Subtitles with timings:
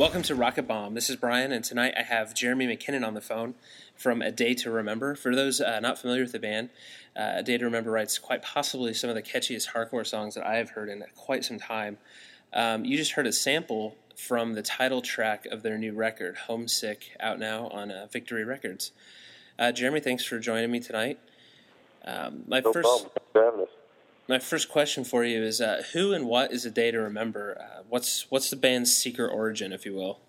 [0.00, 0.94] Welcome to Rocket Bomb.
[0.94, 3.54] This is Brian, and tonight I have Jeremy McKinnon on the phone
[3.94, 5.14] from A Day to Remember.
[5.14, 6.70] For those uh, not familiar with the band,
[7.14, 10.46] uh, A Day to Remember writes quite possibly some of the catchiest hardcore songs that
[10.46, 11.98] I have heard in quite some time.
[12.54, 17.14] Um, you just heard a sample from the title track of their new record, Homesick,
[17.20, 18.92] out now on uh, Victory Records.
[19.58, 21.18] Uh, Jeremy, thanks for joining me tonight.
[22.06, 23.10] Um, my no first, problem.
[23.10, 23.79] Thanks for having us.
[24.30, 27.58] My first question for you is: uh, Who and what is a day to remember?
[27.60, 30.20] Uh, what's what's the band's secret origin, if you will?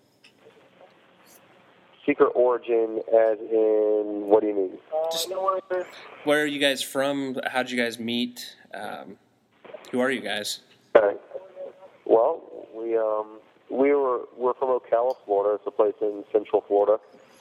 [2.04, 4.78] Secret origin, as in, what do you mean?
[5.12, 5.30] Just-
[6.24, 7.38] Where are you guys from?
[7.46, 8.56] How did you guys meet?
[8.74, 9.16] Um,
[9.92, 10.60] who are you guys?
[10.96, 11.16] Okay.
[12.04, 12.42] Well,
[12.74, 13.38] we um
[13.70, 15.54] we were we're from Ocala, Florida.
[15.54, 16.98] It's a place in Central Florida,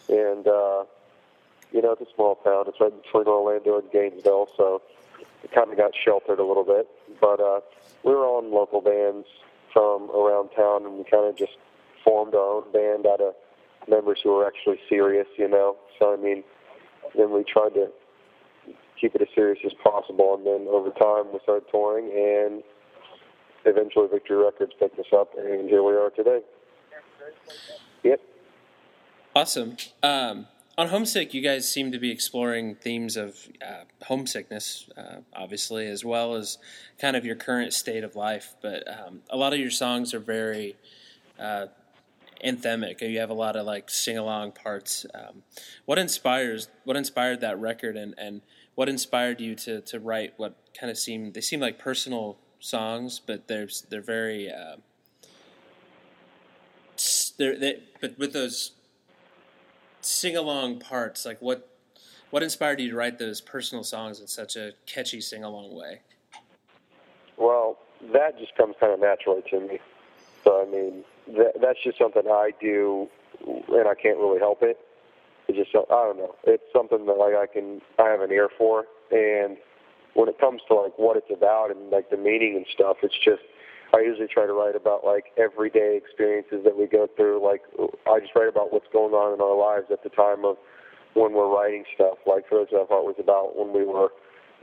[0.09, 0.83] and uh,
[1.73, 2.65] you know it's a small town.
[2.67, 4.83] It's right between Orlando and Gainesville, so
[5.43, 6.87] it kind of got sheltered a little bit.
[7.19, 7.61] But uh,
[8.03, 9.27] we were on local bands
[9.73, 11.53] from around town, and we kind of just
[12.03, 13.33] formed our own band out of
[13.87, 15.77] members who were actually serious, you know.
[15.99, 16.43] So I mean,
[17.15, 17.87] then we tried to
[18.99, 22.63] keep it as serious as possible, and then over time we started touring and
[23.65, 26.41] eventually Victory Records picked us up, and here we are today.
[28.03, 28.21] Yep.
[29.35, 29.77] Awesome.
[30.03, 30.47] Um,
[30.77, 36.05] on Homesick, you guys seem to be exploring themes of uh, homesickness, uh, obviously, as
[36.05, 36.57] well as
[36.99, 38.55] kind of your current state of life.
[38.61, 40.75] But um, a lot of your songs are very
[41.39, 41.67] uh,
[42.43, 43.01] anthemic.
[43.01, 45.05] You have a lot of like sing along parts.
[45.13, 45.43] Um,
[45.85, 46.69] what inspires?
[46.85, 48.41] What inspired that record, and, and
[48.75, 53.19] what inspired you to, to write what kind of seem they seem like personal songs,
[53.19, 54.77] but they're they're very uh,
[57.37, 58.71] they're they, but with those
[60.01, 61.67] sing along parts, like what
[62.29, 65.99] what inspired you to write those personal songs in such a catchy sing along way?
[67.37, 67.77] Well,
[68.13, 69.79] that just comes kind of naturally to me.
[70.43, 71.03] So I mean,
[71.35, 73.07] that, that's just something I do,
[73.45, 74.79] and I can't really help it.
[75.47, 76.35] It's just I don't know.
[76.45, 79.57] It's something that like I can I have an ear for, and
[80.13, 83.17] when it comes to like what it's about and like the meaning and stuff, it's
[83.17, 83.41] just
[83.93, 87.43] I usually try to write about like everyday experiences that we go through.
[87.43, 87.61] Like
[88.07, 90.57] I just write about what's going on in our lives at the time of
[91.13, 92.17] when we're writing stuff.
[92.25, 94.09] Like for example, it was about when we were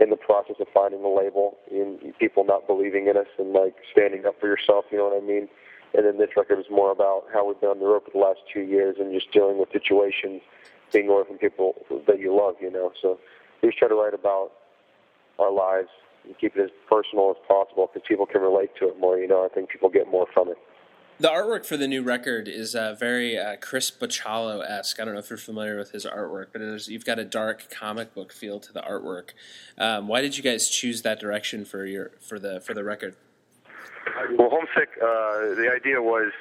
[0.00, 3.75] in the process of finding a label and people not believing in us and like
[3.93, 4.87] standing up for yourself.
[4.91, 5.49] You know what I mean?
[5.93, 8.19] And then this record is more about how we've been on the road for the
[8.19, 10.41] last two years and just dealing with situations,
[10.93, 11.75] being away from people
[12.06, 12.56] that you love.
[12.61, 13.19] You know, so
[13.62, 14.53] we just try to write about
[15.38, 15.88] our lives
[16.25, 19.19] and keep it as personal as possible because people can relate to it more.
[19.19, 20.59] You know, I think people get more from it.
[21.21, 25.01] The artwork for the new record is uh, very uh, Chris Bachalo esque.
[25.01, 28.15] I don't know if you're familiar with his artwork, but you've got a dark comic
[28.15, 29.31] book feel to the artwork.
[29.77, 33.17] Um, why did you guys choose that direction for your for the for the record?
[34.37, 36.33] Well, Homesick, uh, the idea was,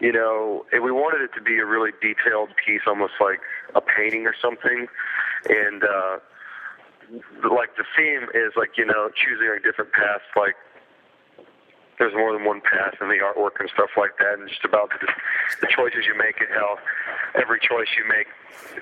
[0.00, 3.40] you know, we wanted it to be a really detailed piece, almost like
[3.74, 4.86] a painting or something.
[5.48, 6.18] And, uh,
[7.50, 10.56] like, the theme is, like, you know, choosing a different path, like,
[11.98, 14.90] there's more than one path in the artwork and stuff like that, and just about
[15.00, 15.08] the,
[15.60, 16.78] the choices you make and how
[17.34, 18.28] every choice you make,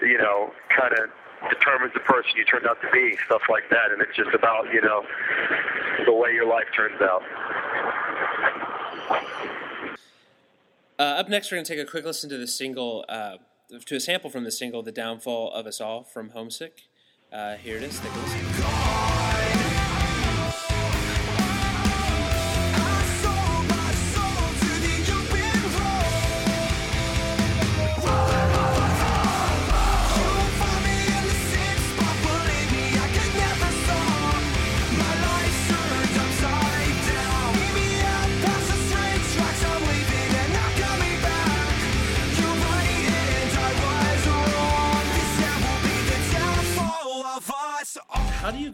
[0.03, 1.09] you know, kind of
[1.49, 3.91] determines the person you turned out to be, stuff like that.
[3.91, 5.03] And it's just about, you know,
[6.05, 7.23] the way your life turns out.
[10.99, 13.37] Uh, up next, we're going to take a quick listen to the single, uh,
[13.87, 16.83] to a sample from the single "The Downfall of Us All" from Homesick.
[17.33, 17.99] Uh, here it is.
[18.01, 18.56] Take a listen.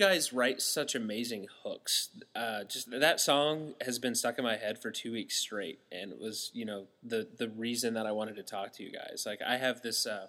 [0.02, 2.08] Guys write such amazing hooks?
[2.34, 6.10] Uh, just that song has been stuck in my head for two weeks straight, and
[6.10, 9.22] it was you know the the reason that I wanted to talk to you guys.
[9.24, 10.26] Like I have this, uh,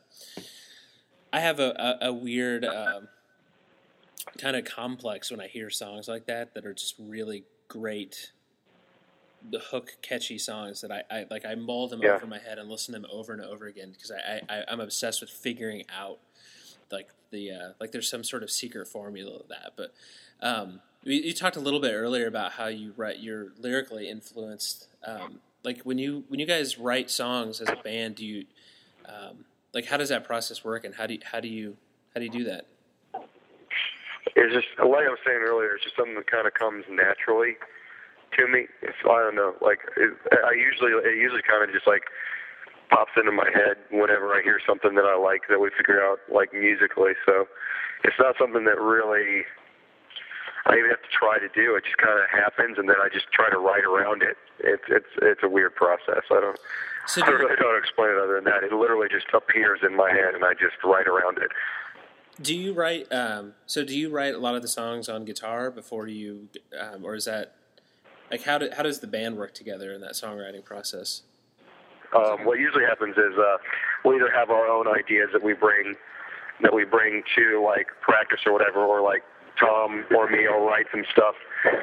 [1.31, 3.07] I have a a, a weird um,
[4.37, 8.31] kind of complex when I hear songs like that that are just really great.
[9.49, 11.45] The hook, catchy songs that I, I like.
[11.45, 12.11] I mull them Yeah.
[12.15, 14.79] over my head and listen to them over and over again because I, I I'm
[14.79, 16.19] obsessed with figuring out
[16.94, 19.74] like the uh, like there's some sort of secret formula of that.
[19.75, 19.94] But
[20.42, 24.88] um, you, you talked a little bit earlier about how you write you're lyrically influenced.
[25.06, 28.45] Um, like when you when you guys write songs as a band, do you
[29.06, 31.75] um, like how does that process work, and how do you, how do you
[32.13, 32.68] how do you do that?
[34.36, 35.75] It's just like I was saying earlier.
[35.75, 37.56] It's just something that kind of comes naturally
[38.38, 38.66] to me.
[38.81, 39.54] It's, I don't know.
[39.62, 42.04] Like it, I usually, it usually kind of just like
[42.89, 46.19] pops into my head whenever I hear something that I like that we figure out
[46.31, 47.13] like musically.
[47.25, 47.47] So
[48.03, 49.45] it's not something that really
[50.65, 51.75] I even have to try to do.
[51.75, 54.38] It just kind of happens, and then I just try to write around it.
[54.59, 56.24] It's it's it's a weird process.
[56.31, 56.59] I don't.
[57.07, 58.63] So do I really don't explain it other than that.
[58.63, 61.51] It literally just appears in my head, and I just write around it.
[62.41, 63.12] Do you write?
[63.12, 66.47] Um, so do you write a lot of the songs on guitar before you,
[66.80, 67.56] um, or is that
[68.31, 71.24] like how do, how does the band work together in that songwriting process?
[72.15, 73.57] Um, what usually happens is uh,
[74.06, 75.95] we either have our own ideas that we bring
[76.62, 79.24] that we bring to like practice or whatever, or like
[79.60, 81.36] Tom or me will write some stuff.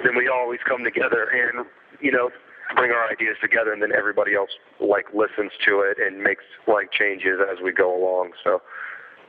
[0.05, 1.67] Then we always come together and
[2.01, 2.31] you know
[2.77, 4.51] bring our ideas together, and then everybody else
[4.81, 8.33] like listens to it and makes like changes as we go along.
[8.45, 8.63] So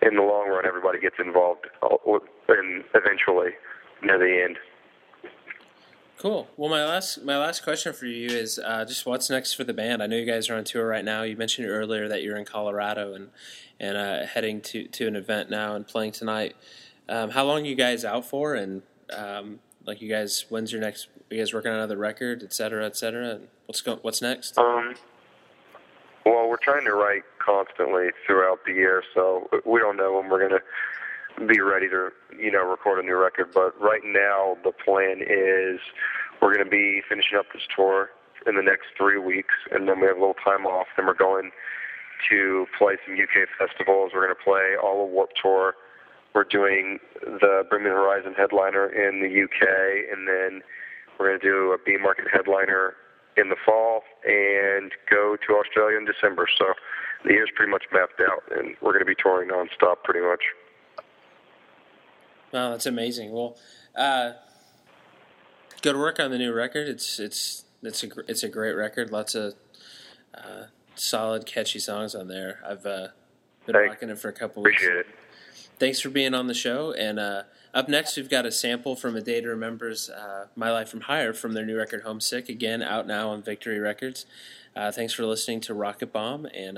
[0.01, 1.97] in the long run, everybody gets involved, uh,
[2.50, 3.57] and eventually
[4.04, 4.57] near the end.
[6.21, 6.47] Cool.
[6.56, 9.73] Well, my last my last question for you is uh, just what's next for the
[9.73, 10.03] band?
[10.03, 11.23] I know you guys are on tour right now.
[11.23, 13.29] You mentioned earlier that you're in Colorado and
[13.79, 16.56] and uh, heading to, to an event now and playing tonight.
[17.09, 18.53] Um, how long are you guys out for?
[18.53, 21.07] And um, like, you guys, when's your next?
[21.31, 23.31] You guys working on another record, et cetera, et cetera?
[23.31, 24.59] And what's go, What's next?
[24.59, 24.94] Um.
[26.23, 30.47] Well, we're trying to write constantly throughout the year, so we don't know when we're
[30.47, 30.62] gonna
[31.47, 33.51] be ready to you know record a new record.
[33.53, 35.79] But right now, the plan is
[36.41, 38.09] we're going to be finishing up this tour
[38.47, 40.88] in the next three weeks, and then we have a little time off.
[40.97, 41.51] Then we're going
[42.29, 44.11] to play some UK festivals.
[44.13, 45.75] We're going to play all of Warped Tour.
[46.33, 49.67] We're doing the Bring Me the Horizon headliner in the UK,
[50.11, 50.61] and then
[51.19, 52.95] we're going to do a B Market headliner
[53.37, 56.47] in the fall and go to Australia in December.
[56.57, 56.73] So
[57.25, 60.41] the year's pretty much mapped out, and we're going to be touring nonstop pretty much.
[62.51, 63.31] Wow, that's amazing.
[63.31, 63.57] Well,
[63.95, 64.33] uh,
[65.81, 66.88] good work on the new record.
[66.88, 69.12] It's it's it's a it's a great record.
[69.12, 69.56] Lots of
[70.33, 70.65] uh,
[70.95, 72.59] solid, catchy songs on there.
[72.68, 73.07] I've uh,
[73.65, 73.94] been Thanks.
[73.94, 74.81] rocking it for a couple weeks.
[74.81, 75.07] Appreciate it.
[75.80, 76.94] Thanks for being on the show.
[76.94, 77.44] And uh,
[77.74, 81.01] up next, we've got a sample from A Day to Remember's uh, "My Life from
[81.01, 84.25] Hire" from their new record "Homesick." Again, out now on Victory Records.
[84.75, 86.77] Uh, thanks for listening to Rocket Bomb and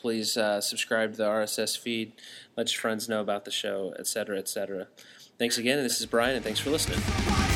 [0.00, 2.12] please uh, subscribe to the RSS feed,
[2.56, 4.88] let your friends know about the show, etc., etc.
[5.38, 5.82] Thanks again.
[5.82, 7.49] This is Brian, and thanks for listening.